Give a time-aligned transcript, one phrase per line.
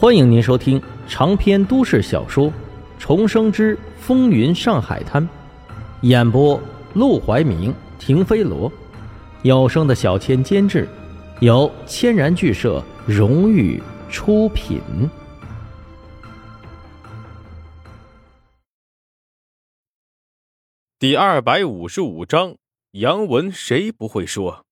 [0.00, 2.46] 欢迎您收听长篇都市小说
[2.98, 5.22] 《重生之风云上海滩》，
[6.00, 6.58] 演播：
[6.94, 8.72] 陆怀明、停飞罗，
[9.42, 10.88] 有声的小千监制，
[11.40, 13.78] 由千然剧社荣誉
[14.08, 14.80] 出品。
[20.98, 22.54] 第二百五十五章，
[22.92, 24.64] 杨文谁不会说？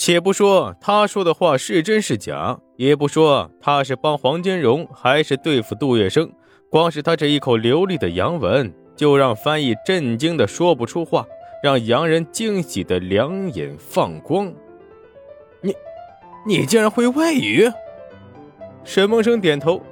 [0.00, 6.30] 且不说他说的话是真是假，也不说他是帮黄金荣还是对付杜月笙，
[6.70, 11.26] 光是他这一口流利的洋文，就让翻译震惊的说不出话，
[11.64, 14.54] 让洋人惊喜的两眼放光。
[15.60, 15.74] 你，
[16.46, 17.68] 你竟然会外语？
[18.84, 19.82] 沈梦生点头，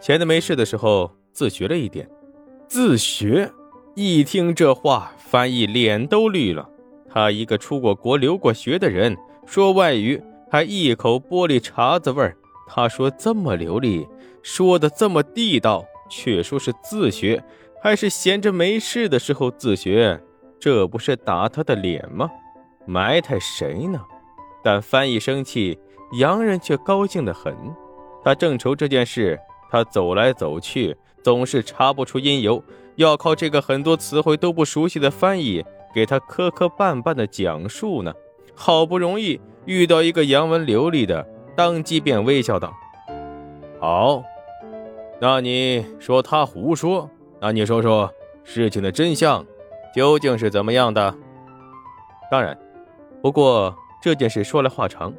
[0.00, 2.10] 闲的没事的时候自学了一点。
[2.66, 3.48] 自学？
[3.94, 6.68] 一听这话，翻译脸都绿了。
[7.14, 12.36] 他一个出过国、留过学的人，说外语还一口玻璃碴子味儿。
[12.66, 14.04] 他说这么流利，
[14.42, 17.40] 说的这么地道，却说是自学，
[17.80, 20.20] 还是闲着没事的时候自学？
[20.58, 22.28] 这不是打他的脸吗？
[22.84, 24.00] 埋汰谁呢？
[24.64, 25.78] 但翻译生气，
[26.18, 27.54] 洋人却高兴得很。
[28.24, 29.38] 他正愁这件事，
[29.74, 32.62] 他走来走去，总是查不出因由，
[32.94, 35.64] 要靠这个很多词汇都不熟悉的翻译。
[35.92, 38.12] 给他磕磕绊绊的讲述呢，
[38.54, 42.72] 好不容易遇到一个洋文流利的，当即便微笑道
[43.80, 44.22] ：“好，
[45.20, 47.10] 那你说他胡说？
[47.40, 48.08] 那你说说
[48.44, 49.44] 事情的真相
[49.92, 51.12] 究竟是怎么样的？
[52.30, 52.56] 当然，
[53.20, 55.12] 不过这件事说来话长，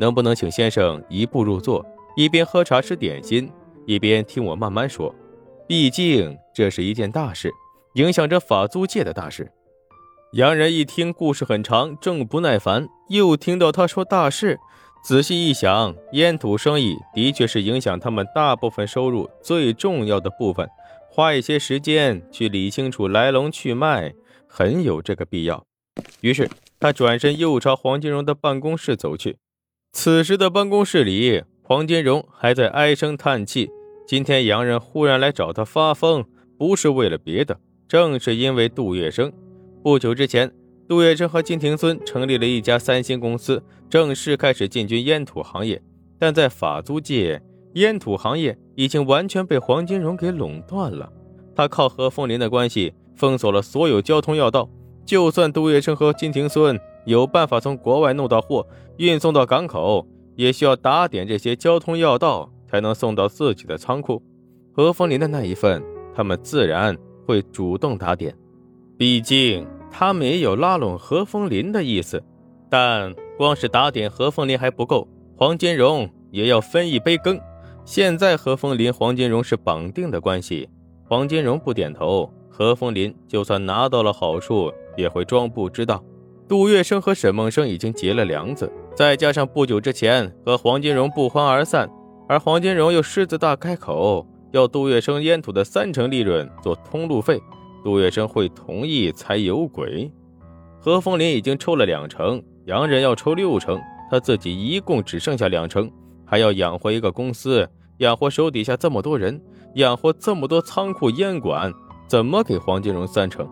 [0.00, 3.50] 能不能请先生一步入座，一边喝茶吃点心，
[3.90, 5.12] 一边听我慢慢说？
[5.66, 7.50] 毕竟这是一件大事，
[7.94, 9.50] 影响着法租界的大事。”
[10.34, 14.60] 洋人一听故事很长，正不耐烦，又听到他说大事，
[15.02, 20.68] 仔细一想，烟土生意的确是影响他们大部分收入最重要的部分，
[21.10, 24.14] 花一些时间去理清楚来龙去脉，
[24.46, 25.64] 很有这个必要。
[26.20, 26.48] 于是
[26.78, 29.38] 他转身又朝黄金荣的办公室走去。
[29.92, 33.68] 此时的办公室里，黄金荣还在唉声叹气。
[34.10, 36.24] 今天洋人忽然来找他发疯，
[36.58, 39.30] 不是为了别的，正是因为杜月笙。
[39.84, 40.52] 不久之前，
[40.88, 45.80] 杜月笙和金庭孙成立了一家三星公司，正式开始进军烟土行业。
[46.18, 47.40] 但在法租界，
[47.74, 51.08] 烟土行业已经完全被黄金荣给垄断了。
[51.54, 54.68] 他靠何凤林的关系封锁了所有交通要道，
[55.06, 58.66] 就算杜月笙和金庭孙有办法从国外弄到货
[58.96, 60.04] 运送到港口，
[60.34, 64.22] 也需要打点这些交通要道才能送到自己的仓库。
[64.72, 65.82] 何风林的那一份，
[66.14, 68.34] 他们自然会主动打点。
[68.96, 72.22] 毕竟他们也有拉拢何风林的意思，
[72.68, 77.40] 但光是打点何风林还不够，黄金荣也要分一杯羹。
[77.84, 80.68] 现在何风林、黄金荣是绑定的关系，
[81.08, 86.04] 黄金荣不点头，何风林就算拿到了好处，也会装不知道。
[86.46, 91.90] 杜月笙和沈梦生已经结了梁子，再加上不久之前和黄金荣不欢而散，
[92.30, 97.42] 而黄金荣又狮子大开口，要杜月笙烟土的三成利润做通路费。
[97.82, 100.08] 杜月笙会同意才有鬼。
[100.78, 105.90] 何风林已经抽了两成，洋人要抽六成，他自己一共只剩下两成，
[106.24, 109.42] 还要养活一个公司，养活手底下这么多人，
[109.74, 111.72] 养活这么多仓库烟馆，
[112.06, 113.44] 怎么给黄金荣三成？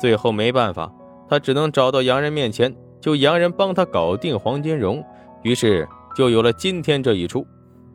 [0.00, 0.88] 最后没办法，
[1.28, 5.04] 他只能找到洋人面前，就洋人帮他搞定黄金荣。
[5.42, 7.44] 于是就有了今天这一出。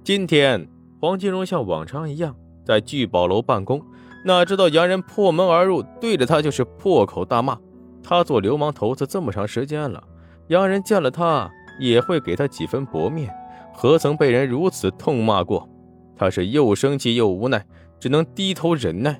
[0.05, 0.67] 今天
[1.01, 3.81] 黄金荣像往常一样在聚宝楼办公。
[4.23, 7.57] 哪知道洋人破门而入，对着他就是破口大骂。
[8.03, 10.03] 他做流氓头子这么长时间了，
[10.49, 11.49] 洋人见了他
[11.79, 13.33] 也会给他几分薄面，
[13.73, 15.67] 何曾被人如此痛骂过？
[16.15, 17.65] 他是又生气又无奈，
[17.99, 19.19] 只能低头忍耐。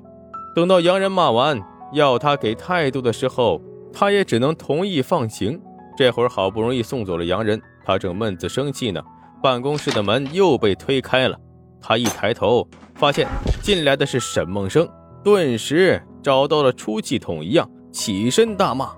[0.55, 1.59] 等到洋人骂完，
[1.93, 3.59] 要他给态度的时候，
[3.91, 5.59] 他也只能同意放行。
[5.97, 9.01] 这会儿好不容易送走了洋人，他正闷子生气呢，
[9.41, 11.37] 办公室的门又被推开了。
[11.81, 12.67] 他一抬头。
[12.97, 13.27] 发现
[13.61, 14.87] 进来的是沈梦生，
[15.21, 18.89] 顿时找到了出气筒一样，起身大骂：“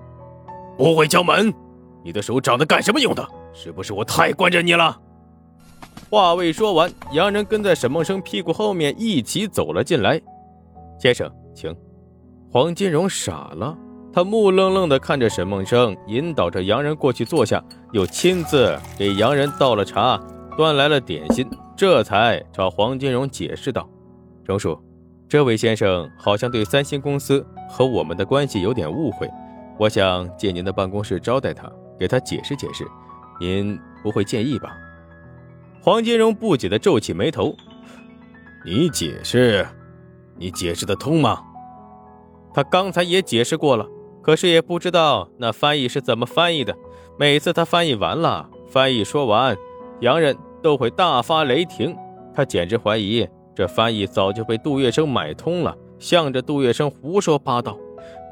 [0.78, 1.52] 不会敲门，
[2.04, 3.28] 你的手长得干什么用的？
[3.52, 4.96] 是不是我太惯着你了？”
[6.08, 10.22] 话未说完，洋人跟在沈梦生屁股后面一起走了进来。
[11.00, 11.74] 先生，请。
[12.52, 13.76] 黄金荣傻了，
[14.12, 17.60] 他木愣愣地看着沈梦生，引导着洋人过去坐下，
[17.90, 20.22] 又亲自给洋人倒了茶，
[20.58, 21.48] 端来了点心。
[21.76, 23.88] 这才朝黄金荣解释道
[24.44, 24.76] ：“荣叔，
[25.28, 29.30] 这位先生好像对三星公司和我们的关系有点误会，
[29.78, 32.84] 我想借您的办公室招待他，给他解释解释，
[33.40, 34.76] 您不会介意吧？”
[35.80, 37.54] 黄金荣不解的皱起眉头
[38.66, 39.64] ：“你解释，
[40.36, 41.40] 你解释得通吗？”
[42.52, 43.86] 他刚才也解释过了，
[44.20, 46.76] 可是也不知道那翻译是怎么翻译的。
[47.16, 49.56] 每次他翻译完了，翻译说完，
[50.00, 51.96] 洋人都会大发雷霆。
[52.34, 57.76] 他简直怀疑这翻译早就被杜月笙买通了，向着杜月笙胡说八道。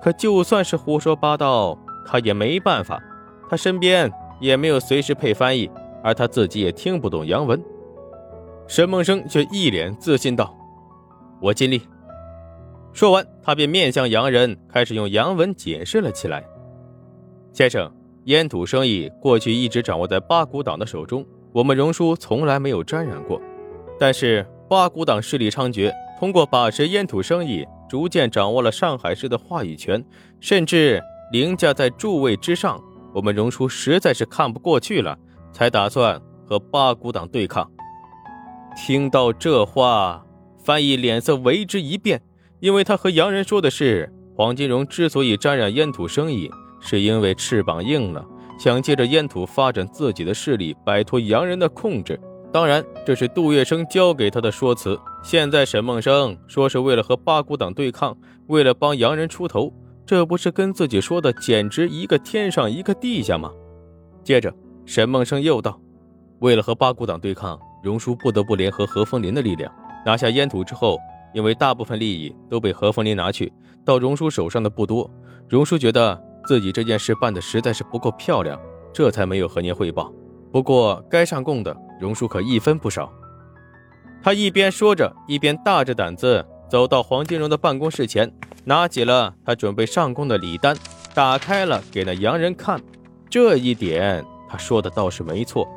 [0.03, 1.77] 可就算是胡说八道，
[2.07, 3.03] 他也没办法，
[3.49, 5.69] 他身边也没有随时配翻译，
[6.03, 7.61] 而他自己也听不懂洋文。
[8.69, 10.55] 沈梦生却一脸自信道
[11.43, 11.83] ：“我尽力。”
[12.93, 16.45] 说完，他便面向洋人，开始用洋文解释了起来
[17.53, 17.93] ：“先生，
[18.25, 23.41] 烟土生意过去一直掌握在八股党的手中，我们荣叔从来没有沾染过。
[23.99, 30.05] 但是八股党势力猖獗，通过把持烟土生意，逐渐掌握了上海市的话语权，
[30.39, 32.79] 甚至凌驾在诸位之上。
[33.15, 35.19] 我们荣叔实在是看不过去了，
[35.51, 37.67] 才打算和八股党对抗。”
[38.77, 40.27] 听到这话，
[40.63, 42.21] 翻译脸色为之一变。
[42.61, 46.51] 因为他和洋人说的是，黄金荣之所以沾染烟土生意，
[46.83, 48.27] 是因为翅膀硬了，
[48.59, 52.19] 想借着烟土发展自己的势力，摆脱洋人的控制。
[52.53, 54.99] 当然，这是杜月笙教给他的说辞。
[55.23, 58.17] 现在沈梦生说是为了和八股党对抗，
[58.47, 59.73] 为了帮洋人出头，
[60.07, 63.51] 这不是跟自己说的简直一个天上一个地下吗？
[64.25, 64.55] 接着，
[64.85, 65.79] 沈梦生又道
[66.41, 69.71] ：“为了和八股党对抗，荣叔不得不联合何风林的力量，
[70.05, 70.99] 拿下烟土之后。”
[71.35, 73.53] 因为大部分利益都被何风林拿去，
[73.85, 75.11] 到荣叔手上的不多。
[75.51, 78.59] 荣叔觉得自己这件事办的实在是不够漂亮，
[78.93, 80.13] 这才没有和您汇报。
[80.53, 83.13] 不过该上供的，荣叔可一分不少。
[84.23, 88.33] 他一边说着，一边大着胆子走到黄金荣的办公室前，
[88.65, 90.77] 拿起了他准备上供的礼单，
[91.15, 92.81] 打开了给那洋人看。
[93.29, 95.69] 这一点他说的倒是没错，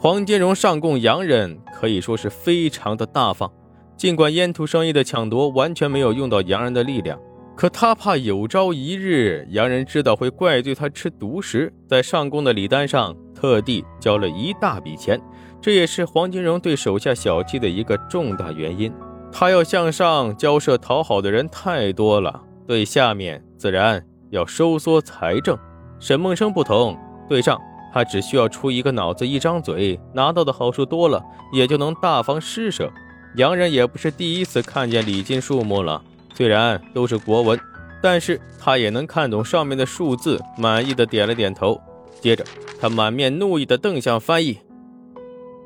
[0.00, 3.50] 黄金荣上供洋人可以说是非常的大方。
[3.96, 7.18] 尽管烟土生意的抢夺完全没有用到洋人的力量，
[7.56, 15.20] 可他怕有朝一日洋人知道会怪罪他吃独食，在上供的礼单上特地交了一大笔钱，
[15.60, 18.92] 这也是黄金荣对手下小气的一个重大原因。
[19.30, 25.56] 他要向上交涉讨好的人太多了，对下面自然要收缩财政。
[26.00, 26.98] 沈梦生不同，
[27.28, 27.60] 对上
[27.92, 31.22] 他只需要出一个脑子一张嘴，拿到的好处多了，
[31.52, 32.92] 也就能大方施舍。
[33.36, 36.02] 洋人也不是第一次看见礼金数目了，
[36.34, 37.58] 虽然都是国文，
[38.02, 41.80] 但是他也能看懂上面的数字，满意的点了点头。
[42.20, 42.44] 接着，
[42.80, 44.58] 他满面怒意的瞪向翻译：“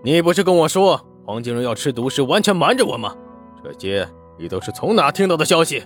[0.04, 3.14] 你不是跟我说黄金荣要吃毒食，完全瞒着我吗？
[3.64, 5.82] 这些你都是从哪听到的消息？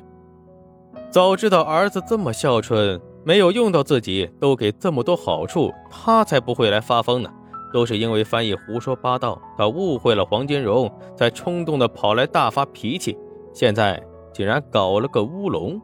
[1.11, 7.31] 早知道儿子这么孝顺，没有用到自己，都给这么多好处，他才不会来发疯呢。”
[7.73, 13.17] 都是因为翻译胡说八道，他误会了黄金荣，才冲动的跑来大发脾气，
[13.55, 13.99] 现在
[14.33, 15.81] 竟然搞了个乌龙。